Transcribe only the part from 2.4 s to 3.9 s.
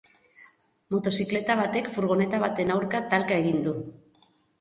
baten aurka talka egin du.